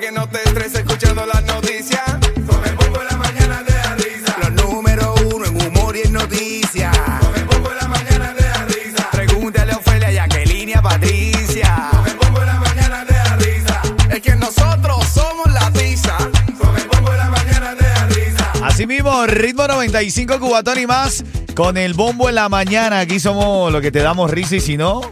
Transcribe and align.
Que 0.00 0.10
no 0.10 0.26
te 0.28 0.38
estreses 0.38 0.80
escuchando 0.80 1.26
las 1.26 1.44
noticias. 1.44 2.02
Con 2.46 2.64
el 2.64 2.74
bombo 2.74 3.02
en 3.02 3.06
la 3.10 3.16
mañana 3.18 3.62
te 3.66 3.72
da 3.74 3.94
risa. 3.96 4.36
Los 4.40 4.52
número 4.52 5.14
uno 5.26 5.44
en 5.44 5.66
humor 5.66 5.94
y 5.94 6.00
en 6.06 6.12
noticias. 6.14 6.96
Con 7.20 7.34
el 7.34 7.44
bombo 7.44 7.70
en 7.70 7.76
la 7.76 7.88
mañana 7.88 8.34
te 8.34 8.44
da 8.44 8.64
risa. 8.64 9.10
Pregúntale 9.12 9.72
a 9.72 9.76
Ofelia, 9.76 10.10
Jacqueline 10.10 10.70
y 10.70 10.72
a 10.72 10.80
Patricia. 10.80 11.90
Con 11.92 12.08
el 12.08 12.16
bombo 12.16 12.40
en 12.40 12.46
la 12.46 12.54
mañana 12.54 13.04
te 13.06 13.14
da 13.14 13.36
risa. 13.36 13.82
Es 14.10 14.20
que 14.22 14.36
nosotros 14.36 15.06
somos 15.06 15.52
la 15.52 15.70
tiza. 15.72 16.16
Con 16.58 16.76
el 16.76 16.86
bombo 16.88 17.12
en 17.12 17.18
la 17.18 17.28
mañana 17.28 17.76
te 17.76 17.84
da 17.84 18.06
risa. 18.06 18.52
Así 18.62 18.86
mismo, 18.86 19.26
ritmo 19.26 19.66
95 19.66 20.40
cubatón 20.40 20.78
y 20.78 20.86
más. 20.86 21.24
Con 21.54 21.76
el 21.76 21.92
bombo 21.92 22.30
en 22.30 22.36
la 22.36 22.48
mañana. 22.48 23.00
Aquí 23.00 23.20
somos 23.20 23.70
lo 23.70 23.82
que 23.82 23.92
te 23.92 23.98
damos 23.98 24.30
risa 24.30 24.56
y 24.56 24.60
si 24.60 24.78
no, 24.78 25.02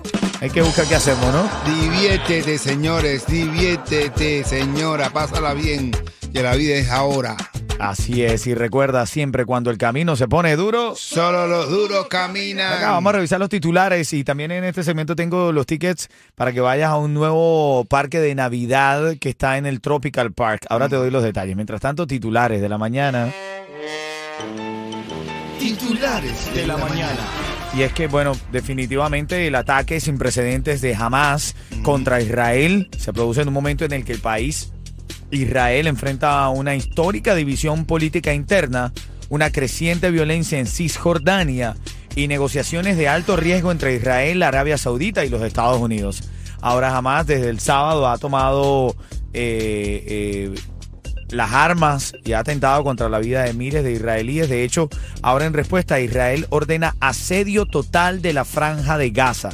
hay 0.41 0.51
que 0.51 0.63
buscar 0.63 0.87
qué 0.87 0.95
hacemos, 0.95 1.27
¿no? 1.33 1.49
Diviértete, 1.65 2.59
señores, 2.59 3.27
diviértete, 3.27 4.45
señora, 4.45 5.11
pásala 5.11 5.55
bien, 5.55 5.91
que 6.33 6.43
la 6.43 6.55
vida 6.55 6.77
es 6.77 6.91
ahora. 6.91 7.37
Así 7.79 8.25
es, 8.25 8.47
y 8.49 8.55
recuerda 8.55 9.07
siempre 9.07 9.45
cuando 9.45 9.71
el 9.71 9.79
camino 9.79 10.17
se 10.17 10.27
pone 10.27 10.57
duro. 10.57 10.95
Solo 10.97 11.47
los 11.47 11.71
duros 11.71 12.09
caminan. 12.09 12.73
Acá 12.73 12.91
vamos 12.91 13.11
a 13.11 13.17
revisar 13.17 13.39
los 13.39 13.49
titulares 13.49 14.13
y 14.13 14.25
también 14.25 14.51
en 14.51 14.65
este 14.65 14.83
segmento 14.83 15.15
tengo 15.15 15.53
los 15.53 15.65
tickets 15.65 16.09
para 16.35 16.53
que 16.53 16.61
vayas 16.61 16.91
a 16.91 16.97
un 16.97 17.15
nuevo 17.15 17.85
parque 17.85 18.19
de 18.21 18.35
Navidad 18.35 19.17
que 19.21 19.29
está 19.29 19.59
en 19.59 19.67
el 19.67 19.81
Tropical 19.81 20.33
Park. 20.33 20.67
Ahora 20.71 20.89
te 20.89 20.97
doy 20.97 21.11
los 21.11 21.23
detalles. 21.23 21.55
Mientras 21.55 21.81
tanto, 21.81 22.07
titulares 22.07 22.61
de 22.61 22.69
la 22.69 22.79
mañana. 22.79 23.33
Titulares 25.59 26.55
de 26.55 26.67
la 26.67 26.77
mañana. 26.77 27.58
Y 27.75 27.83
es 27.83 27.93
que, 27.93 28.07
bueno, 28.07 28.33
definitivamente 28.51 29.47
el 29.47 29.55
ataque 29.55 30.01
sin 30.01 30.19
precedentes 30.19 30.81
de 30.81 30.95
Hamas 30.95 31.55
contra 31.83 32.21
Israel 32.21 32.89
se 32.97 33.13
produce 33.13 33.43
en 33.43 33.49
un 33.49 33.55
momento 33.55 33.85
en 33.85 33.93
el 33.93 34.05
que 34.05 34.13
el 34.13 34.21
país, 34.21 34.73
Israel, 35.31 35.87
enfrenta 35.87 36.49
una 36.49 36.75
histórica 36.75 37.35
división 37.35 37.85
política 37.85 38.33
interna, 38.33 38.93
una 39.29 39.53
creciente 39.53 40.11
violencia 40.11 40.59
en 40.59 40.67
Cisjordania 40.67 41.77
y 42.17 42.27
negociaciones 42.27 42.97
de 42.97 43.09
alto 43.09 43.37
riesgo 43.37 43.71
entre 43.71 43.95
Israel, 43.95 44.43
Arabia 44.43 44.79
Saudita 44.79 45.25
y 45.25 45.29
los 45.29 45.43
Estados 45.43 45.81
Unidos. 45.81 46.25
Ahora 46.61 46.97
Hamas 46.97 47.27
desde 47.27 47.51
el 47.51 47.61
sábado 47.61 48.09
ha 48.09 48.19
tomado 48.19 48.97
eh, 49.33 50.05
eh, 50.07 50.55
las 51.31 51.53
armas 51.53 52.15
y 52.25 52.33
ha 52.33 52.41
atentado 52.41 52.83
contra 52.85 53.09
la 53.09 53.19
vida 53.19 53.43
de 53.43 53.53
miles 53.53 53.85
de 53.85 53.93
israelíes. 53.93 54.49
De 54.49 54.65
hecho, 54.65 54.89
ahora 55.23 55.47
en 55.47 55.53
respuesta, 55.53 56.01
Israel 56.01 56.47
ordena 56.51 56.97
asedio 57.01 57.67
total 57.67 58.23
de 58.23 58.33
la 58.33 58.45
franja 58.45 58.99
de 58.99 59.11
Gaza. 59.11 59.51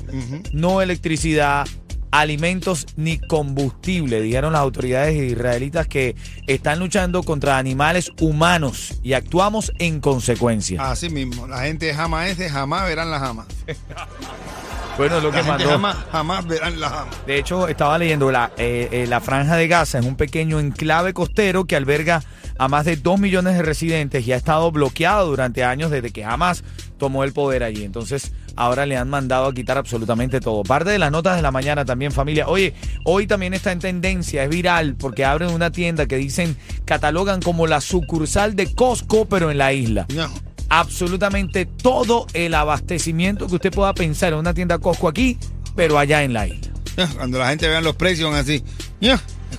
No 0.52 0.82
electricidad, 0.82 1.66
alimentos 2.10 2.86
ni 2.96 3.18
combustible. 3.18 4.20
Dijeron 4.20 4.52
las 4.52 4.62
autoridades 4.62 5.16
israelitas 5.16 5.88
que 5.88 6.14
están 6.46 6.78
luchando 6.78 7.22
contra 7.22 7.58
animales 7.58 8.10
humanos 8.20 9.00
y 9.02 9.14
actuamos 9.14 9.72
en 9.78 10.00
consecuencia. 10.00 10.90
Así 10.90 11.08
mismo, 11.08 11.46
la 11.48 11.62
gente 11.62 11.92
jamás 11.92 12.30
es 12.30 12.38
de 12.38 12.48
jamás 12.48 12.88
verán 12.88 13.10
la 13.10 13.18
jamás. 13.18 13.46
Bueno, 14.96 15.18
lo 15.20 15.32
La 15.32 15.42
que 15.42 15.48
mandó. 15.48 15.68
jamás, 15.70 15.96
jamás 16.12 16.46
verán 16.46 16.78
la 16.78 16.88
jamás. 16.88 17.26
De 17.26 17.38
hecho, 17.38 17.66
estaba 17.68 17.98
leyendo 17.98 18.30
la, 18.30 18.52
eh, 18.56 18.88
eh, 18.92 19.06
la 19.08 19.20
Franja 19.20 19.56
de 19.56 19.66
Gaza 19.66 19.98
es 19.98 20.06
un 20.06 20.16
pequeño 20.16 20.60
enclave 20.60 21.12
costero 21.12 21.64
que 21.64 21.74
alberga 21.74 22.22
a 22.58 22.68
más 22.68 22.84
de 22.84 22.96
2 22.96 23.18
millones 23.18 23.56
de 23.56 23.62
residentes 23.62 24.24
y 24.26 24.32
ha 24.32 24.36
estado 24.36 24.70
bloqueado 24.70 25.26
durante 25.26 25.64
años 25.64 25.90
desde 25.90 26.12
que 26.12 26.24
Hamas 26.24 26.62
tomó 26.98 27.24
el 27.24 27.32
poder 27.32 27.64
allí. 27.64 27.82
Entonces, 27.82 28.32
ahora 28.54 28.86
le 28.86 28.96
han 28.96 29.10
mandado 29.10 29.46
a 29.46 29.52
quitar 29.52 29.76
absolutamente 29.78 30.38
todo. 30.38 30.62
Parte 30.62 30.90
de 30.90 30.98
las 31.00 31.10
notas 31.10 31.34
de 31.34 31.42
la 31.42 31.50
mañana 31.50 31.84
también, 31.84 32.12
familia. 32.12 32.46
Oye, 32.46 32.74
hoy 33.04 33.26
también 33.26 33.54
está 33.54 33.72
en 33.72 33.80
tendencia, 33.80 34.44
es 34.44 34.48
viral, 34.48 34.94
porque 34.94 35.24
abren 35.24 35.50
una 35.50 35.72
tienda 35.72 36.06
que 36.06 36.16
dicen, 36.16 36.56
catalogan 36.84 37.42
como 37.42 37.66
la 37.66 37.80
sucursal 37.80 38.54
de 38.54 38.72
Costco, 38.72 39.24
pero 39.24 39.50
en 39.50 39.58
la 39.58 39.72
isla 39.72 40.06
No. 40.14 40.30
Absolutamente 40.68 41.66
todo 41.66 42.26
el 42.32 42.54
abastecimiento 42.54 43.46
que 43.46 43.56
usted 43.56 43.72
pueda 43.72 43.92
pensar 43.94 44.32
en 44.32 44.38
una 44.38 44.54
tienda 44.54 44.78
Costco 44.78 45.08
aquí, 45.08 45.38
pero 45.74 45.98
allá 45.98 46.22
en 46.22 46.32
la 46.32 46.46
isla. 46.46 46.72
Cuando 47.16 47.38
la 47.38 47.48
gente 47.48 47.68
vea 47.68 47.80
los 47.80 47.96
precios 47.96 48.30
van 48.30 48.40
así. 48.40 48.62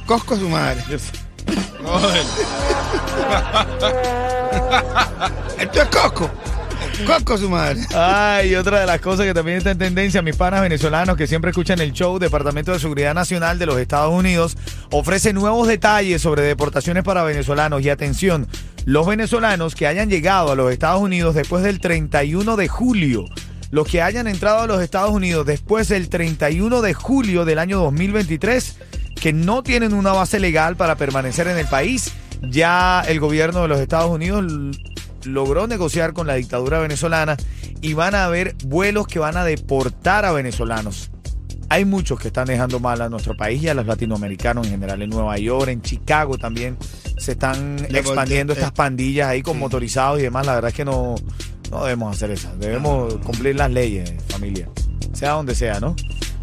Costco 0.05 0.35
su 0.37 0.49
madre. 0.49 0.83
Esto 5.59 5.81
es 5.81 5.87
Costco. 5.89 6.29
Costco 7.05 7.37
su 7.37 7.49
madre. 7.49 7.81
Ay, 7.93 8.55
otra 8.55 8.79
de 8.79 8.85
las 8.85 9.01
cosas 9.01 9.25
que 9.25 9.33
también 9.33 9.57
está 9.57 9.71
en 9.71 9.77
tendencia, 9.77 10.21
mis 10.21 10.35
panas 10.35 10.61
venezolanos 10.61 11.17
que 11.17 11.27
siempre 11.27 11.51
escuchan 11.51 11.79
el 11.79 11.91
show, 11.91 12.19
Departamento 12.19 12.71
de 12.71 12.79
Seguridad 12.79 13.13
Nacional 13.13 13.59
de 13.59 13.65
los 13.65 13.77
Estados 13.77 14.13
Unidos 14.13 14.55
ofrece 14.91 15.33
nuevos 15.33 15.67
detalles 15.67 16.21
sobre 16.21 16.43
deportaciones 16.43 17.03
para 17.03 17.23
venezolanos. 17.23 17.81
Y 17.81 17.89
atención, 17.89 18.47
los 18.85 19.07
venezolanos 19.07 19.73
que 19.73 19.87
hayan 19.87 20.09
llegado 20.09 20.51
a 20.51 20.55
los 20.55 20.71
Estados 20.71 21.01
Unidos 21.01 21.33
después 21.33 21.63
del 21.63 21.79
31 21.79 22.55
de 22.55 22.67
julio, 22.67 23.25
los 23.71 23.87
que 23.87 24.03
hayan 24.03 24.27
entrado 24.27 24.59
a 24.59 24.67
los 24.67 24.81
Estados 24.81 25.09
Unidos 25.09 25.45
después 25.45 25.89
del 25.89 26.07
31 26.07 26.81
de 26.83 26.93
julio 26.93 27.45
del 27.45 27.57
año 27.57 27.79
2023, 27.79 28.77
que 29.19 29.33
no 29.33 29.63
tienen 29.63 29.95
una 29.95 30.11
base 30.13 30.39
legal 30.39 30.75
para 30.77 30.97
permanecer 30.97 31.47
en 31.47 31.57
el 31.57 31.65
país, 31.65 32.13
ya 32.43 33.03
el 33.07 33.19
gobierno 33.19 33.63
de 33.63 33.69
los 33.69 33.79
Estados 33.79 34.11
Unidos 34.11 34.45
logró 35.25 35.65
negociar 35.65 36.13
con 36.13 36.27
la 36.27 36.35
dictadura 36.35 36.79
venezolana 36.79 37.37
y 37.81 37.93
van 37.93 38.13
a 38.13 38.25
haber 38.25 38.55
vuelos 38.65 39.07
que 39.07 39.17
van 39.17 39.35
a 39.35 39.43
deportar 39.43 40.25
a 40.25 40.31
venezolanos. 40.31 41.09
Hay 41.69 41.85
muchos 41.85 42.19
que 42.19 42.27
están 42.27 42.45
dejando 42.45 42.79
mal 42.79 43.01
a 43.01 43.09
nuestro 43.09 43.35
país 43.35 43.63
y 43.63 43.67
a 43.67 43.73
los 43.73 43.87
latinoamericanos 43.87 44.67
en 44.67 44.73
general. 44.73 45.01
En 45.01 45.09
Nueva 45.09 45.39
York, 45.39 45.69
en 45.69 45.81
Chicago 45.81 46.37
también 46.37 46.77
se 47.17 47.33
están 47.33 47.77
expandiendo 47.89 48.53
eh, 48.53 48.57
estas 48.57 48.71
pandillas 48.71 49.29
ahí 49.29 49.41
con 49.41 49.53
sí. 49.55 49.59
motorizados 49.59 50.19
y 50.19 50.23
demás. 50.23 50.45
La 50.45 50.55
verdad 50.55 50.69
es 50.69 50.75
que 50.75 50.85
no, 50.85 51.15
no 51.71 51.83
debemos 51.83 52.15
hacer 52.15 52.31
eso. 52.31 52.49
Debemos 52.57 53.15
cumplir 53.17 53.55
las 53.55 53.71
leyes, 53.71 54.13
familia. 54.29 54.69
Sea 55.13 55.31
donde 55.31 55.55
sea, 55.55 55.79
¿no? 55.79 55.95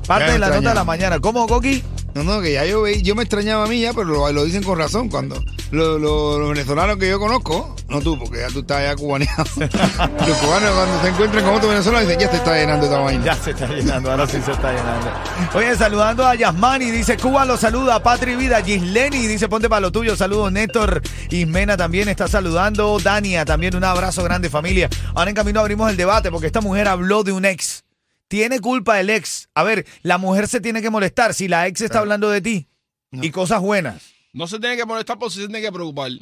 Parte 0.07 0.33
de 0.33 0.39
la 0.39 0.49
nota 0.49 0.71
de 0.71 0.75
la 0.75 0.85
mañana. 0.85 1.21
¿Cómo, 1.21 1.47
Coqui? 1.47 1.83
No, 2.15 2.23
no, 2.25 2.43
que 2.43 2.53
ya 2.53 2.67
yo 2.67 2.83
veí, 2.83 3.01
yo 3.01 3.15
me 3.15 3.23
extrañaba 3.23 3.65
a 3.65 3.69
mí 3.69 3.81
ya, 3.81 3.95
pero 3.95 4.31
lo, 4.31 4.45
dicen 4.45 4.63
con 4.63 4.79
razón. 4.79 5.09
Cuando 5.09 5.43
lo- 5.71 5.99
lo- 5.99 6.39
los 6.39 6.49
venezolanos 6.51 6.99
que 6.99 7.09
yo 7.09 7.19
conozco, 7.19 7.75
no 7.89 8.01
tú, 8.03 8.19
porque 8.19 8.41
ya 8.41 8.49
tú 8.49 8.61
estás 8.61 8.83
ya 8.83 8.95
cubaneado. 8.97 9.45
los 9.57 10.37
cubanos 10.39 10.71
cuando 10.75 11.01
se 11.03 11.09
encuentran 11.09 11.45
con 11.45 11.55
otro 11.55 11.69
venezolano 11.71 12.05
dicen, 12.05 12.21
ya 12.21 12.31
te 12.31 12.37
está 12.37 12.55
llenando 12.55 12.85
esta 12.87 12.99
vaina. 12.99 13.25
Ya 13.25 13.35
se 13.35 13.51
está 13.53 13.67
llenando, 13.67 14.11
ahora 14.11 14.27
sí 14.27 14.39
se 14.45 14.53
está 14.53 14.73
llenando. 14.73 15.11
Oye, 15.55 15.75
saludando 15.77 16.27
a 16.27 16.35
Yasmani, 16.35 16.91
dice 16.91 17.17
Cuba 17.17 17.47
lo 17.47 17.57
saluda, 17.57 18.03
Patri 18.03 18.37
Vida, 18.37 18.63
Gisleni, 18.63 19.27
dice 19.27 19.49
ponte 19.49 19.69
para 19.71 19.81
lo 19.81 19.91
tuyo, 19.91 20.15
saludos 20.15 20.53
Néstor, 20.53 21.01
Ismena 21.31 21.79
también 21.79 22.09
está 22.11 22.29
saludando, 22.29 22.99
Dania 23.03 23.45
también 23.47 23.75
un 23.75 23.85
abrazo 23.85 24.23
grande 24.23 24.51
familia. 24.51 24.91
Ahora 25.15 25.31
en 25.31 25.35
camino 25.37 25.61
abrimos 25.61 25.91
el 25.91 25.97
debate 25.97 26.31
porque 26.31 26.47
esta 26.47 26.61
mujer 26.61 26.89
habló 26.89 27.25
de 27.25 27.33
un 27.33 27.47
ex. 27.47 27.85
Tiene 28.33 28.61
culpa 28.61 28.99
el 28.99 29.11
ex. 29.11 29.51
A 29.55 29.63
ver, 29.63 29.85
la 30.01 30.17
mujer 30.17 30.49
se 30.49 30.63
tiene 30.63 30.81
que 30.81 30.89
molestar 30.89 31.35
si 31.35 31.49
la 31.49 31.67
ex 31.67 31.83
está 31.83 31.99
hablando 31.99 32.31
de 32.31 32.41
ti 32.41 32.67
y 33.11 33.31
cosas 33.31 33.61
buenas. 33.61 34.05
No 34.33 34.47
se 34.47 34.59
tiene 34.59 34.75
que 34.79 34.87
molestar, 34.87 35.19
pero 35.19 35.29
se 35.29 35.41
tiene 35.41 35.61
que 35.61 35.71
preocupar. 35.71 36.13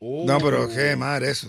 No, 0.00 0.38
pero 0.40 0.68
qué 0.68 0.96
madre 0.96 1.30
eso. 1.30 1.46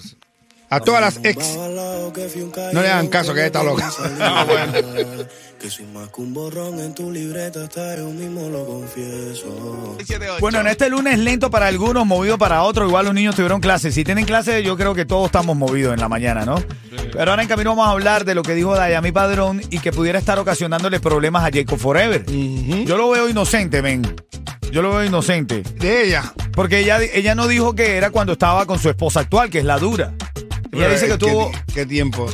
A 0.69 0.79
todas 0.81 1.01
las 1.01 1.25
ex. 1.25 1.55
No 1.55 2.81
le 2.83 2.89
hagan 2.89 3.07
caso, 3.07 3.33
que 3.33 3.43
está 3.43 3.63
loca. 3.63 3.91
Ah, 4.19 4.45
bueno. 4.47 5.25
Que 5.59 5.69
soy 5.69 5.85
más 5.85 6.09
que 6.09 6.21
un 6.21 6.33
borrón 6.33 6.79
en 6.79 6.93
tu 6.93 7.11
libreta, 7.11 7.63
hasta 7.63 7.97
yo 7.97 8.09
mismo 8.09 8.49
lo 8.49 8.65
confieso. 8.67 9.97
7-8. 9.97 10.41
Bueno, 10.41 10.59
en 10.59 10.67
este 10.67 10.89
lunes 10.89 11.17
lento 11.17 11.49
para 11.49 11.67
algunos, 11.67 12.05
movido 12.05 12.37
para 12.37 12.61
otros. 12.63 12.87
Igual 12.87 13.05
los 13.05 13.15
niños 13.15 13.33
tuvieron 13.33 13.61
clases. 13.61 13.95
Si 13.95 14.03
tienen 14.03 14.25
clases, 14.25 14.63
yo 14.63 14.77
creo 14.77 14.93
que 14.93 15.05
todos 15.05 15.25
estamos 15.27 15.55
movidos 15.55 15.93
en 15.93 16.01
la 16.01 16.09
mañana, 16.09 16.45
¿no? 16.45 16.61
Pero 17.13 17.29
ahora 17.31 17.43
en 17.43 17.47
camino 17.47 17.69
vamos 17.71 17.87
a 17.87 17.91
hablar 17.91 18.25
de 18.25 18.33
lo 18.33 18.41
que 18.41 18.55
dijo 18.55 18.73
Dayami 18.75 19.11
Padrón 19.11 19.61
y 19.69 19.79
que 19.79 19.91
pudiera 19.91 20.17
estar 20.17 20.39
ocasionándole 20.39 20.99
problemas 20.99 21.43
a 21.43 21.51
Jacob 21.53 21.77
Forever. 21.77 22.25
Yo 22.25 22.97
lo 22.97 23.09
veo 23.11 23.29
inocente, 23.29 23.81
men. 23.83 24.01
Yo 24.71 24.81
lo 24.81 24.89
veo 24.91 25.05
inocente. 25.05 25.61
De 25.61 26.07
ella. 26.07 26.33
Porque 26.53 26.79
ella, 26.79 26.99
ella 27.01 27.35
no 27.35 27.47
dijo 27.47 27.75
que 27.75 27.97
era 27.97 28.09
cuando 28.09 28.33
estaba 28.33 28.65
con 28.65 28.79
su 28.79 28.89
esposa 28.89 29.19
actual, 29.19 29.51
que 29.51 29.59
es 29.59 29.65
la 29.65 29.77
dura. 29.77 30.13
Ella 30.71 30.89
dice 30.89 31.05
que 31.05 31.11
¿Qué- 31.13 31.17
tuvo, 31.17 31.51
¿Qué 31.73 31.85
tiempo? 31.85 32.25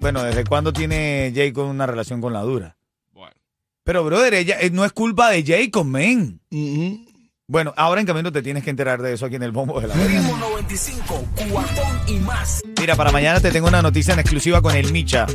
bueno, 0.00 0.22
¿desde 0.22 0.44
cuándo 0.44 0.72
tiene 0.72 1.30
Jacob 1.34 1.68
una 1.68 1.86
relación 1.86 2.22
con 2.22 2.32
la 2.32 2.40
dura? 2.40 2.76
Bueno. 3.12 3.34
Pero, 3.84 4.02
brother, 4.04 4.32
ella 4.32 4.56
eh, 4.60 4.70
no 4.70 4.86
es 4.86 4.92
culpa 4.92 5.28
de 5.28 5.44
Jacob, 5.44 5.84
men. 5.84 6.40
Ujú. 6.50 7.04
Bueno, 7.46 7.74
ahora 7.76 8.00
en 8.00 8.06
camino 8.06 8.32
te 8.32 8.40
tienes 8.42 8.62
que 8.64 8.70
enterar 8.70 9.02
de 9.02 9.12
eso 9.12 9.26
aquí 9.26 9.34
en 9.36 9.42
el 9.42 9.52
bombo 9.52 9.78
de 9.80 9.88
la. 9.88 9.94
Ritmo 9.94 10.36
95, 10.38 11.24
cuatón 11.50 12.00
y 12.06 12.14
más. 12.20 12.62
Mira, 12.80 12.96
para 12.96 13.12
mañana 13.12 13.38
te 13.40 13.50
tengo 13.50 13.68
una 13.68 13.82
noticia 13.82 14.14
en 14.14 14.20
exclusiva 14.20 14.62
con 14.62 14.74
el 14.74 14.90
Micha. 14.90 15.26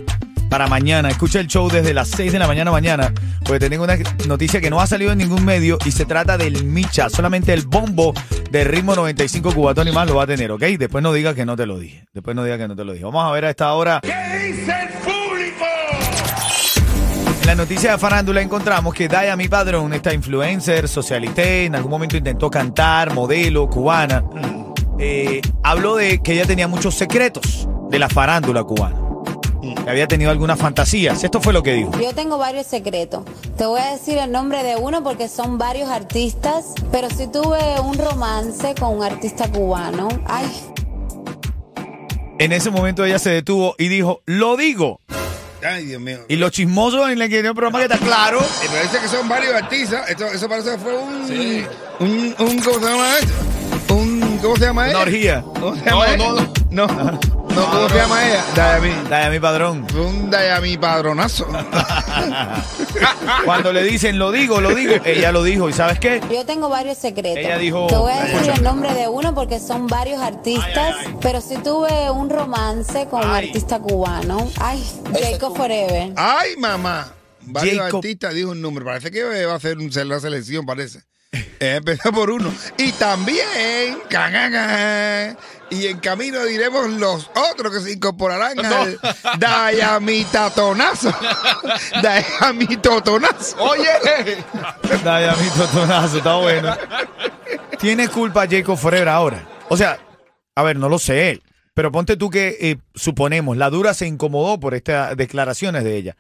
Para 0.50 0.66
mañana, 0.66 1.10
escucha 1.10 1.40
el 1.40 1.46
show 1.46 1.70
desde 1.70 1.94
las 1.94 2.08
6 2.10 2.34
de 2.34 2.40
la 2.40 2.48
mañana 2.48 2.72
mañana, 2.72 3.14
porque 3.44 3.60
te 3.60 3.70
tengo 3.70 3.84
una 3.84 3.98
noticia 4.28 4.60
que 4.60 4.72
no 4.72 4.82
ha 4.82 4.88
salido 4.88 5.12
en 5.12 5.20
ningún 5.20 5.46
medio 5.46 5.78
y 5.86 5.92
se 5.92 6.06
trata 6.06 6.40
del 6.40 6.66
Micha. 6.66 7.08
Solamente 7.08 7.54
el 7.54 7.68
bombo 7.68 8.16
de 8.50 8.64
ritmo 8.64 8.96
95 8.96 9.54
cubatón 9.54 9.88
y 9.88 9.92
más 9.92 10.08
lo 10.08 10.16
va 10.16 10.24
a 10.24 10.28
tener, 10.28 10.52
¿ok? 10.52 10.64
Después 10.80 11.04
no 11.04 11.14
digas 11.14 11.36
que 11.36 11.46
no 11.46 11.56
te 11.56 11.68
lo 11.68 11.78
dije. 11.78 12.08
Después 12.14 12.36
no 12.36 12.44
digas 12.44 12.58
que 12.58 12.68
no 12.68 12.76
te 12.76 12.84
lo 12.84 12.94
dije. 12.94 13.06
Vamos 13.06 13.24
a 13.24 13.32
ver 13.32 13.46
a 13.46 13.52
esta 13.52 13.72
hora. 13.74 14.02
En 17.42 17.46
la 17.46 17.54
noticia 17.54 17.92
de 17.92 17.98
farándula 18.00 18.42
encontramos 18.42 18.92
que 18.92 19.08
Daya 19.08 19.36
Mi 19.36 19.48
Padrón, 19.48 19.94
esta 19.94 20.12
influencer, 20.12 20.88
socialité, 20.88 21.66
en 21.66 21.76
algún 21.76 21.92
momento 21.92 22.18
intentó 22.18 22.50
cantar, 22.50 23.14
modelo, 23.14 23.70
cubana, 23.70 24.24
eh, 24.98 25.42
habló 25.66 25.96
de 25.96 26.22
que 26.22 26.34
ella 26.34 26.46
tenía 26.46 26.68
muchos 26.68 26.94
secretos 26.96 27.68
de 27.90 28.00
la 28.00 28.08
farándula 28.08 28.64
cubana. 28.64 29.02
Que 29.84 29.90
había 29.90 30.08
tenido 30.08 30.30
algunas 30.30 30.60
fantasías. 30.60 31.24
Esto 31.24 31.42
fue 31.42 31.52
lo 31.52 31.64
que 31.64 31.74
dijo. 31.74 31.92
Yo 32.00 32.14
tengo 32.14 32.38
varios 32.38 32.68
secretos. 32.68 33.24
Te 33.58 33.66
voy 33.66 33.82
a 33.82 33.94
decir 33.94 34.18
el 34.20 34.32
nombre 34.32 34.62
de 34.64 34.76
uno 34.76 35.04
porque 35.04 35.28
son 35.28 35.58
varios 35.58 35.90
artistas, 35.90 36.66
pero 36.92 37.10
sí 37.10 37.28
tuve 37.28 37.80
un 37.82 37.98
romance 37.98 38.76
con 38.80 38.98
un 38.98 39.04
artista 39.04 39.52
cubano. 39.52 40.08
Ay, 40.28 40.46
En 42.38 42.52
ese 42.52 42.70
momento 42.70 43.04
ella 43.04 43.18
se 43.18 43.32
detuvo 43.32 43.76
y 43.80 43.88
dijo, 43.88 44.22
lo 44.26 44.56
digo. 44.58 45.02
Ay, 45.68 45.86
Dios 45.86 46.02
mío. 46.02 46.20
Y 46.28 46.36
los 46.36 46.52
chismosos 46.52 47.10
en 47.10 47.20
el 47.20 47.28
que 47.30 47.40
el 47.40 47.56
programa 47.56 47.80
que 47.80 47.86
está 47.86 47.98
claro. 47.98 48.40
Me 48.62 48.70
parece 48.70 49.00
que 49.00 49.08
son 49.08 49.28
varios 49.28 49.54
artistas. 49.56 50.08
Esto, 50.10 50.26
eso 50.28 50.48
parece 50.48 50.72
que 50.72 50.78
fue 50.78 50.96
un, 50.96 51.68
un, 52.02 52.36
un. 52.38 52.60
¿Cómo 52.60 52.80
se 52.80 52.86
llama 52.86 53.18
esto? 53.20 53.45
Un. 54.36 54.42
¿Cómo 54.42 54.56
se 54.58 54.66
llama 54.66 54.82
Una 54.84 54.90
ella? 54.92 55.02
orgía. 55.02 55.42
¿Cómo 55.60 55.76
se 55.76 55.86
llama 55.86 56.06
No, 56.08 56.14
ella? 56.14 56.18
no, 56.72 56.88
No, 56.88 56.88
no, 56.88 57.66
¿cómo 57.72 57.90
se 57.90 57.96
llama 57.96 58.28
ella? 58.28 58.44
Dayami. 58.56 59.10
Daya 59.10 59.30
Mi 59.30 59.40
Padrón. 59.40 59.88
Un 59.98 60.30
Dayami 60.30 60.78
padronazo. 60.78 61.48
Cuando 63.46 63.72
le 63.74 63.84
dicen, 63.84 64.18
lo 64.20 64.32
digo, 64.32 64.60
lo 64.62 64.74
digo, 64.76 64.96
ella 65.06 65.32
lo 65.32 65.44
dijo. 65.44 65.70
¿Y 65.70 65.74
sabes 65.74 66.00
qué? 66.00 66.22
yo 66.32 66.46
tengo 66.46 66.70
varios 66.70 66.98
secretos. 66.98 67.38
Ella 67.38 67.58
dijo- 67.58 67.88
Te 67.88 67.96
voy 67.96 68.12
a 68.12 68.22
decir 68.22 68.36
Escucha. 68.36 68.54
el 68.56 68.64
nombre 68.64 68.94
de 68.94 69.08
uno 69.08 69.34
porque 69.34 69.60
son 69.60 69.88
varios 69.88 70.22
artistas, 70.22 70.96
pero 71.22 71.42
sí 71.42 71.56
tuve 71.64 72.10
un 72.12 72.30
romance 72.30 73.08
con 73.08 73.22
un 73.28 73.36
artista 73.36 73.80
cubano. 73.80 74.50
Ay, 74.60 74.84
Jacob 75.22 75.56
Forever. 75.56 76.12
Ay, 76.16 76.56
mamá. 76.58 77.08
Varios 77.48 77.78
Jacob. 77.78 77.98
artistas 78.00 78.34
dijo 78.34 78.52
un 78.52 78.62
número. 78.62 78.86
Parece 78.86 79.12
que 79.12 79.46
va 79.46 79.54
a 79.54 79.56
hacer 79.56 79.78
un- 79.78 79.92
ser 79.92 80.08
la 80.08 80.20
selección, 80.20 80.66
parece. 80.66 81.02
Eh, 81.36 81.46
Empezó 81.78 82.12
por 82.12 82.30
uno. 82.30 82.54
Y 82.78 82.92
también, 82.94 84.00
can, 84.10 84.32
can, 84.32 84.52
can, 84.52 85.38
y 85.70 85.88
en 85.88 86.00
camino 86.00 86.44
diremos 86.46 86.90
los 86.92 87.30
otros 87.52 87.74
que 87.74 87.80
se 87.82 87.94
incorporarán 87.94 88.64
al 88.64 89.00
Dayamitatonazo. 89.40 91.14
Dayamitatonazo. 92.02 93.58
Oye, 93.60 93.90
Daya 95.04 95.36
Mi 95.36 95.50
Totonazo, 95.50 96.18
está 96.18 96.36
bueno. 96.36 96.76
¿Tiene 97.80 98.08
culpa 98.08 98.48
Jacob 98.50 98.78
Forever 98.78 99.10
ahora? 99.10 99.48
O 99.70 99.78
sea, 99.78 100.00
a 100.56 100.64
ver, 100.64 100.78
no 100.78 100.90
lo 100.90 101.00
sé. 101.00 101.42
Pero 101.74 101.92
ponte 101.92 102.16
tú 102.16 102.30
que, 102.30 102.58
eh, 102.62 102.78
suponemos, 102.94 103.58
la 103.58 103.70
dura 103.70 103.94
se 103.94 104.08
incomodó 104.08 104.60
por 104.60 104.76
estas 104.76 105.18
declaraciones 105.18 105.84
de 105.84 105.98
ella. 105.98 106.16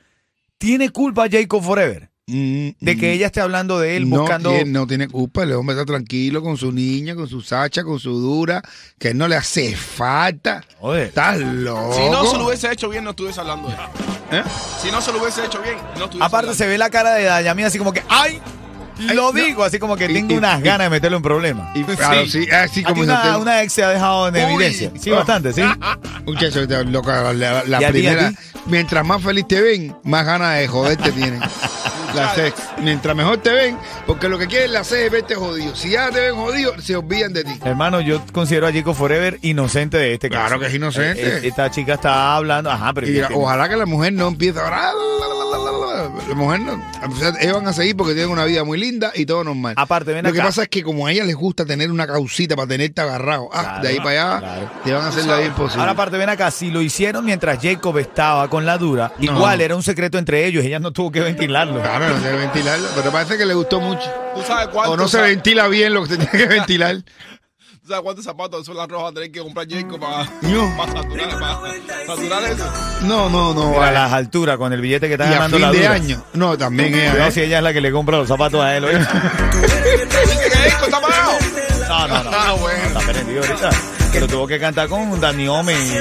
¿Tiene 0.57 0.89
culpa 0.89 1.27
Jacob 1.31 1.63
Forever? 1.63 2.09
De 2.27 2.97
que 2.99 3.13
ella 3.13 3.27
esté 3.27 3.39
hablando 3.39 3.79
de 3.79 3.97
él 3.97 4.09
no 4.09 4.21
buscando... 4.21 4.49
Tiene, 4.49 4.71
no 4.71 4.87
tiene 4.87 5.07
culpa, 5.07 5.43
el 5.43 5.51
hombre 5.53 5.75
está 5.75 5.85
tranquilo 5.85 6.41
con 6.41 6.57
su 6.57 6.71
niña, 6.71 7.13
con 7.13 7.27
su 7.29 7.41
Sacha, 7.41 7.83
con 7.83 7.99
su 7.99 8.19
dura, 8.19 8.63
que 8.97 9.13
no 9.13 9.27
le 9.27 9.35
hace 9.35 9.75
falta. 9.75 10.63
Joder. 10.79 11.07
Estás 11.09 11.37
loco. 11.37 11.93
si 11.93 12.09
no 12.09 12.25
se 12.25 12.37
lo 12.37 12.47
hubiese 12.47 12.71
hecho 12.71 12.89
bien, 12.89 13.03
no 13.03 13.11
estuviese 13.11 13.39
hablando 13.41 13.67
de 13.67 13.75
él. 13.75 13.79
¿Eh? 14.31 14.43
Si 14.81 14.89
no 14.89 15.01
se 15.01 15.11
lo 15.13 15.21
hubiese 15.21 15.45
hecho 15.45 15.61
bien, 15.61 15.75
no 15.99 16.05
estuviese 16.05 16.17
Aparte 16.25 16.37
hablando. 16.47 16.55
se 16.55 16.65
ve 16.67 16.77
la 16.79 16.89
cara 16.89 17.13
de 17.13 17.25
Dayami 17.25 17.61
así 17.63 17.77
como 17.77 17.93
que 17.93 18.01
¡ay! 18.09 18.39
Lo 19.13 19.31
digo, 19.33 19.63
así 19.63 19.77
como 19.77 19.95
que 19.97 20.05
Y- 20.05 20.13
tengo 20.13 20.33
y- 20.33 20.37
unas 20.37 20.61
y- 20.61 20.63
ganas 20.63 20.85
de 20.85 20.89
meterlo 20.89 21.17
en 21.17 21.23
problemas. 21.23 21.75
Y 21.75 21.83
claro, 21.83 22.25
sí, 22.25 22.49
así 22.49 22.79
Aquí 22.79 22.83
como 22.85 23.01
una, 23.03 23.61
ex 23.61 23.73
se 23.73 23.83
ha 23.83 23.89
dejado 23.89 24.29
en 24.29 24.35
Uy. 24.35 24.41
evidencia. 24.63 24.91
Sí, 24.99 25.11
bastante, 25.11 25.53
sí. 25.53 25.61
Muchachos, 26.25 26.67
loca, 26.87 27.33
la, 27.33 27.63
la 27.65 27.81
¿Y 27.81 27.83
a 27.83 27.87
ti, 27.87 27.93
primera, 27.93 28.29
ti? 28.31 28.37
mientras 28.65 29.05
más 29.05 29.21
feliz 29.21 29.45
te 29.47 29.61
ven, 29.61 29.95
más 30.03 30.25
ganas 30.25 30.57
de 30.57 30.67
joderte 30.67 31.11
tienen. 31.11 31.39
Las 32.15 32.37
ex. 32.37 32.55
Mientras 32.85 33.15
mejor 33.15 33.37
te 33.37 33.51
ven, 33.51 33.77
porque 34.05 34.29
lo 34.29 34.37
que 34.37 34.45
quieren 34.47 34.71
las 34.73 34.91
ex 34.91 35.01
es 35.01 35.11
verte 35.11 35.35
jodido. 35.35 35.75
Si 35.75 35.89
ya 35.89 36.09
te 36.11 36.19
ven 36.19 36.35
jodido, 36.35 36.79
se 36.79 36.95
olvidan 36.95 37.33
de 37.33 37.43
ti. 37.43 37.59
Hermano, 37.63 37.99
yo 37.99 38.21
considero 38.31 38.67
a 38.67 38.71
Jacob 38.71 38.95
Forever 38.95 39.39
inocente 39.41 39.97
de 39.97 40.13
este 40.13 40.29
caso. 40.29 40.45
Claro 40.45 40.59
que 40.59 40.67
es 40.67 40.73
inocente. 40.75 41.21
Eh, 41.21 41.37
eh, 41.37 41.47
esta 41.47 41.71
chica 41.71 41.95
está 41.95 42.35
hablando, 42.35 42.69
ajá, 42.69 42.93
pero... 42.93 43.07
Y 43.07 43.13
¿qué 43.13 43.21
la- 43.21 43.29
ojalá 43.33 43.67
que 43.67 43.75
la 43.75 43.85
mujer 43.87 44.13
no 44.13 44.27
empiece 44.27 44.59
ahora. 44.59 44.91
La 46.27 46.35
mujer 46.35 46.59
no. 46.61 46.73
o 46.73 47.15
sea, 47.17 47.33
ellos 47.39 47.55
van 47.55 47.67
a 47.67 47.73
seguir 47.73 47.95
porque 47.95 48.13
tienen 48.13 48.31
una 48.31 48.45
vida 48.45 48.63
muy 48.63 48.77
linda 48.79 49.11
y 49.15 49.25
todo 49.25 49.43
normal. 49.43 49.73
Aparte, 49.77 50.13
ven 50.13 50.25
Lo 50.25 50.33
que 50.33 50.39
pasa 50.39 50.63
es 50.63 50.69
que 50.69 50.83
como 50.83 51.07
a 51.07 51.11
ella 51.11 51.23
les 51.23 51.35
gusta 51.35 51.65
tener 51.65 51.91
una 51.91 52.05
causita 52.07 52.55
para 52.55 52.67
tenerte 52.67 53.01
agarrado, 53.01 53.49
ah, 53.53 53.61
Claro, 53.61 53.81
de 53.83 53.87
ahí 53.89 53.97
para 53.97 54.09
allá, 54.09 54.39
claro. 54.39 54.71
te 54.83 54.93
van 54.93 55.03
a 55.05 55.07
hacer 55.09 55.25
la 55.25 55.37
vida 55.37 55.47
imposible. 55.47 55.79
Ahora 55.81 55.91
aparte, 55.93 56.17
ven 56.17 56.29
acá, 56.29 56.51
si 56.51 56.71
lo 56.71 56.81
hicieron 56.81 57.25
mientras 57.25 57.59
Jacob 57.61 57.97
estaba 57.97 58.47
con 58.49 58.65
la 58.65 58.77
dura, 58.77 59.13
igual 59.19 59.61
era 59.61 59.75
un 59.75 59.83
secreto 59.83 60.17
entre 60.17 60.45
ellos, 60.45 60.63
ella 60.65 60.79
no 60.79 60.91
tuvo 60.91 61.11
que 61.11 61.21
ventilarlo. 61.21 61.81
Claro, 61.81 62.09
no 62.09 62.19
debe 62.21 62.37
ventilarlo, 62.75 62.87
pero 62.95 63.11
parece 63.11 63.37
que 63.37 63.45
le 63.45 63.53
gustó 63.53 63.79
mucho. 63.81 64.09
¿Tú 64.35 64.41
sabes 64.43 64.67
cuánto? 64.69 64.91
O 64.91 64.97
no 64.97 65.07
se 65.07 65.21
ventila 65.21 65.67
bien 65.67 65.93
lo 65.93 66.03
que 66.03 66.09
tenía 66.17 66.29
que 66.31 66.45
ventilar. 66.47 66.97
¿Tú 67.81 67.89
sabes 67.89 68.03
cuántos 68.03 68.25
zapatos 68.25 68.65
son 68.65 68.77
las 68.77 68.87
rojas 68.87 69.13
tener 69.13 69.31
que 69.31 69.39
comprar 69.41 69.67
Jacob 69.69 69.99
para, 69.99 70.23
No. 70.41 70.75
para 70.75 70.91
saturar, 70.93 71.29
para 71.39 72.05
saturar 72.07 72.43
eso? 72.45 72.65
No, 73.01 73.29
no, 73.29 73.53
no. 73.53 73.75
a 73.75 73.77
vale. 73.79 73.93
las 73.93 74.11
alturas, 74.11 74.57
con 74.57 74.73
el 74.73 74.81
billete 74.81 75.07
que 75.07 75.13
está 75.13 75.29
Y 75.29 75.33
a 75.35 75.47
fin 75.47 75.61
la 75.61 75.71
de 75.71 75.77
dura. 75.77 75.91
año. 75.91 76.23
No, 76.33 76.57
también 76.57 76.95
ella. 76.95 77.11
Cuidado 77.11 77.29
¿eh? 77.29 77.31
si 77.31 77.41
ella 77.41 77.57
es 77.59 77.63
la 77.63 77.73
que 77.73 77.81
le 77.81 77.91
compra 77.91 78.17
los 78.17 78.27
zapatos 78.27 78.59
a 78.63 78.75
él. 78.75 78.85
¿oíste? 78.85 79.13
¿Dice 79.13 80.49
que 80.49 80.57
Jacob 80.69 80.85
está 80.85 80.99
pagado? 81.01 81.31
No, 81.87 82.07
no, 82.07 82.23
no. 82.23 82.31
Ah, 82.33 82.55
bueno. 82.59 82.83
Está 82.87 82.99
prendido 83.01 83.41
ahorita. 83.43 83.69
Pero 84.13 84.27
tuvo 84.27 84.47
que 84.47 84.59
cantar 84.59 84.89
con 84.89 85.19
Dani 85.21 85.47
Ome 85.47 85.73
y... 85.73 85.99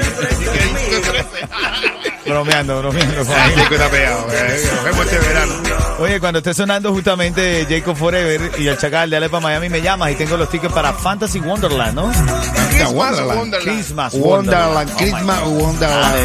bromeando, 2.25 2.79
bromeando. 2.79 3.21
está 3.21 3.89
pegado. 3.89 4.27
eh, 4.31 4.69
Nos 4.73 4.83
vemos 4.83 5.05
este 5.05 5.19
verano. 5.19 5.53
Oye, 5.99 6.19
cuando 6.19 6.39
esté 6.39 6.53
sonando 6.53 6.91
justamente 6.91 7.65
Jacob 7.69 7.95
Forever 7.95 8.51
y 8.57 8.67
el 8.67 8.77
Chacal 8.77 9.09
de 9.09 9.17
Alepa 9.17 9.39
Miami, 9.39 9.69
me 9.69 9.81
llamas 9.81 10.11
y 10.11 10.15
tengo 10.15 10.35
los 10.37 10.49
tickets 10.49 10.73
para 10.73 10.91
Fantasy 10.93 11.39
Wonderland, 11.39 11.93
¿no? 11.95 12.11
Christmas 12.11 12.91
Wonderland. 12.91 13.39
Wonderland. 13.39 13.63
Christmas 13.63 14.13
Wonderland, 14.15 14.91
Oh, 14.93 14.97
Christmas. 14.97 15.41
Wonderland. 15.47 16.15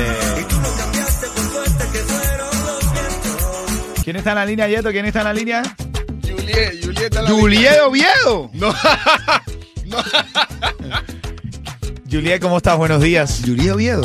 ¿Quién 4.03 4.17
está 4.17 4.31
en 4.31 4.37
la 4.37 4.47
línea, 4.47 4.67
Yeto? 4.69 4.91
¿Quién 4.91 5.05
está 5.07 5.21
en 5.21 5.25
la 5.27 5.33
línea? 5.35 5.63
Juliet, 6.23 6.85
Juliet 6.85 7.05
está 7.05 7.19
en 7.21 7.25
la 7.27 7.31
Juliet 7.31 7.81
Oviedo. 7.87 8.51
No. 8.55 8.75
Juliet, 12.11 12.41
¿cómo 12.43 12.57
estás? 12.57 12.77
Buenos 12.77 13.01
días. 13.03 13.41
Juliet 13.47 13.71
Oviedo. 13.73 14.03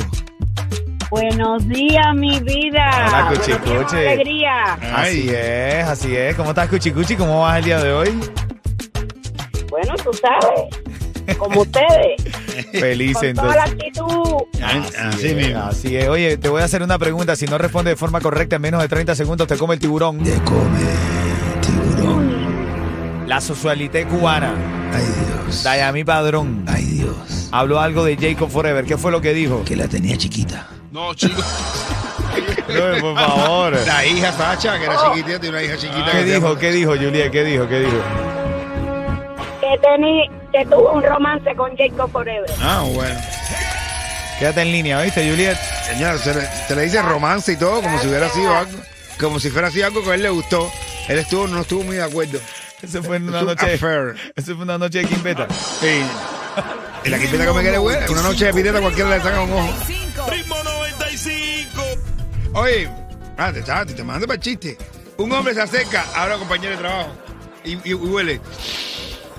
Buenos 1.15 1.65
días, 1.69 2.13
mi 2.13 2.41
vida. 2.41 3.05
Hola, 3.07 3.27
Cuchi, 3.29 3.51
Buenos 3.53 3.65
días, 3.65 3.83
Cuchi. 3.85 3.95
alegría. 4.05 4.73
Así 4.93 5.29
es, 5.29 5.85
así 5.87 6.13
es. 6.13 6.35
¿Cómo 6.35 6.49
estás, 6.49 6.67
Cuchi 6.67 6.91
Cuchi? 6.91 7.15
¿Cómo 7.15 7.39
vas 7.39 7.57
el 7.59 7.63
día 7.63 7.81
de 7.81 7.93
hoy? 7.93 8.19
Bueno, 9.69 9.93
tú 10.03 10.11
sabes, 10.11 11.37
como 11.37 11.61
ustedes, 11.61 12.21
Feliz 12.73 13.17
con 13.17 13.33
toda 13.33 13.55
la 13.55 13.63
entonces. 13.63 13.87
actitud. 13.87 14.35
Así 15.07 15.27
es, 15.27 15.35
mismo. 15.37 15.59
Así 15.63 15.95
es. 15.95 16.09
Oye, 16.09 16.35
te 16.35 16.49
voy 16.49 16.61
a 16.61 16.65
hacer 16.65 16.83
una 16.83 16.99
pregunta. 16.99 17.37
Si 17.37 17.45
no 17.45 17.57
responde 17.57 17.91
de 17.91 17.95
forma 17.95 18.19
correcta 18.19 18.57
en 18.57 18.63
menos 18.63 18.81
de 18.81 18.89
30 18.89 19.15
segundos, 19.15 19.47
te 19.47 19.55
come 19.57 19.75
el 19.75 19.79
tiburón. 19.79 20.21
Te 20.21 20.33
come 20.43 20.81
tiburón. 21.61 23.25
La 23.25 23.39
socialité 23.39 24.05
cubana, 24.05 24.53
Ay, 24.93 25.05
Dios. 25.45 25.63
Dayami 25.63 26.03
Padrón, 26.03 26.65
Ay, 26.67 26.83
Dios. 26.83 27.47
habló 27.53 27.79
algo 27.79 28.03
de 28.03 28.17
Jacob 28.17 28.49
Forever. 28.49 28.83
¿Qué 28.83 28.97
fue 28.97 29.13
lo 29.13 29.21
que 29.21 29.33
dijo? 29.33 29.63
Que 29.63 29.77
la 29.77 29.87
tenía 29.87 30.17
chiquita. 30.17 30.67
No, 30.95 31.13
chicos. 31.13 31.45
No, 32.69 33.01
por 33.01 33.15
favor. 33.15 33.73
La 33.85 34.05
hija 34.05 34.31
Sacha, 34.31 34.79
que 34.79 34.85
era 34.85 34.95
chiquitita, 34.95 35.39
tiene 35.41 35.49
una 35.49 35.63
hija 35.63 35.77
chiquita. 35.77 36.05
¿Qué 36.09 36.17
que 36.19 36.23
dijo? 36.23 36.57
¿Qué 36.57 36.71
dijo, 36.71 36.91
Juliet? 36.91 37.31
¿Qué 37.31 37.43
dijo? 37.43 37.67
¿Qué 37.67 37.79
dijo? 37.81 37.97
Que, 39.59 39.77
tení, 39.81 40.29
que 40.53 40.65
tuvo 40.67 40.93
un 40.93 41.03
romance 41.03 41.53
con 41.57 41.75
Jacob 41.75 42.09
Forever. 42.09 42.49
Ah, 42.61 42.85
bueno. 42.93 43.19
Quédate 44.39 44.61
en 44.61 44.71
línea, 44.71 45.01
¿viste, 45.01 45.29
Juliet? 45.29 45.57
Señor, 45.83 46.17
se 46.17 46.33
le, 46.33 46.47
se 46.65 46.73
le 46.73 46.83
dice 46.83 47.01
romance 47.01 47.51
y 47.51 47.57
todo, 47.57 47.81
como 47.81 47.99
si 47.99 48.07
hubiera 48.07 48.29
sido 48.29 48.55
algo. 48.55 48.77
Como 49.19 49.41
si 49.41 49.49
fuera 49.49 49.69
sido 49.71 49.87
algo 49.87 50.01
que 50.01 50.11
a 50.11 50.15
él 50.15 50.23
le 50.23 50.29
gustó. 50.29 50.71
Él 51.09 51.19
estuvo, 51.19 51.45
no 51.45 51.59
estuvo 51.59 51.83
muy 51.83 51.97
de 51.97 52.03
acuerdo. 52.03 52.39
Ese 52.81 53.01
fue 53.01 53.17
en 53.17 53.27
una 53.27 53.41
noche. 53.41 53.73
Ese 53.73 54.55
fue 54.55 54.63
una 54.63 54.77
noche 54.77 54.99
de 54.99 55.05
Quimbeta. 55.07 55.45
Sí. 55.49 56.01
Y 57.03 57.09
la 57.09 57.19
quimpita 57.19 57.45
que 57.45 57.51
me 57.51 57.61
quiere 57.61 57.79
huele. 57.79 58.09
Una 58.09 58.21
noche 58.21 58.45
de 58.45 58.53
pireta 58.53 58.79
cualquiera 58.79 59.09
le 59.09 59.21
saca 59.21 59.41
un 59.41 59.51
ojo. 59.51 59.73
Ritmo 62.55 62.55
95. 62.55 62.59
Oye, 62.59 62.89
ah, 63.37 63.51
te, 63.51 63.61
te, 63.61 63.93
te 63.93 64.03
mando 64.03 64.27
para 64.27 64.35
el 64.35 64.41
chiste. 64.41 64.77
Un 65.17 65.31
hombre 65.31 65.53
se 65.53 65.61
acerca 65.61 66.05
a 66.15 66.25
una 66.25 66.37
compañera 66.37 66.71
de 66.71 66.77
trabajo 66.77 67.11
y, 67.63 67.93
huele. 67.93 68.39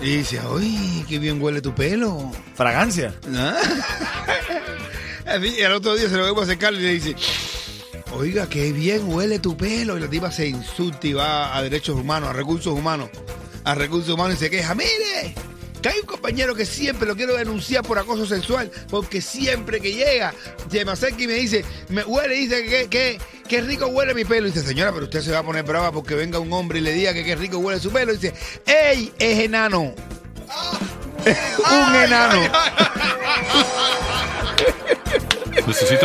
Y 0.03 0.19
dice, 0.19 0.41
uy, 0.47 1.05
qué 1.09 1.19
bien 1.19 1.41
huele 1.41 1.61
tu 1.61 1.75
pelo. 1.75 2.31
Fragancia. 2.55 3.15
¿Ah? 3.35 3.57
Y 5.43 5.63
al 5.63 5.73
otro 5.73 5.97
día 5.97 6.09
se 6.09 6.17
lo 6.17 6.25
vemos 6.25 6.41
a 6.41 6.45
acercar 6.45 6.73
y 6.75 6.79
le 6.79 6.91
dice, 6.91 7.17
oiga, 8.13 8.49
qué 8.49 8.73
bien 8.73 9.13
huele 9.13 9.39
tu 9.39 9.57
pelo. 9.57 9.97
Y 9.97 10.01
la 10.01 10.09
tipa 10.09 10.31
se 10.31 10.47
insulta 10.47 11.07
y 11.07 11.15
va 11.15 11.57
a 11.57 11.63
derechos 11.63 11.97
humanos, 11.97 12.31
a 12.31 12.33
recursos 12.33 12.73
humanos. 12.73 13.11
A 13.65 13.75
recursos 13.75 14.15
humanos 14.15 14.37
y 14.37 14.39
se 14.39 14.51
queja, 14.51 14.75
mire, 14.75 15.35
que 15.87 15.93
hay 15.93 16.01
un 16.01 16.07
compañero 16.07 16.53
que 16.53 16.67
siempre 16.67 17.07
lo 17.07 17.15
quiero 17.15 17.37
denunciar 17.37 17.85
por 17.85 17.97
acoso 17.97 18.27
sexual, 18.27 18.73
porque 18.91 19.21
siempre 19.21 19.81
que 19.81 19.93
llega, 19.93 20.35
se 20.69 20.85
me 20.85 20.91
acerca 20.91 21.23
y 21.23 21.29
me 21.29 21.35
dice, 21.35 21.65
me 21.91 22.03
huele 22.03 22.35
y 22.37 22.47
dice 22.47 22.65
que, 22.65 22.89
que, 22.89 23.21
que 23.49 23.61
rico 23.61 23.87
huele 23.87 24.13
mi 24.13 24.25
pelo. 24.25 24.49
Y 24.49 24.51
dice, 24.51 24.67
señora, 24.67 24.93
pero 24.93 25.05
usted 25.05 25.21
se 25.21 25.31
va 25.31 25.39
a 25.39 25.43
poner 25.45 25.63
brava 25.65 25.93
porque 25.93 26.17
venga 26.17 26.41
un 26.41 26.53
hombre 26.53 26.81
y 26.81 26.83
le 26.83 26.93
diga 26.93 27.15
que 27.15 27.23
qué 27.23 27.37
rico 27.37 27.59
huele 27.59 27.79
su 27.79 27.93
pelo. 27.93 28.13
Y 28.13 28.17
dice, 28.17 28.35
¡ey, 28.67 29.13
es 29.17 29.39
enano! 29.39 29.95
un 31.25 31.95
enano. 31.95 32.41
Necesito 35.67 36.05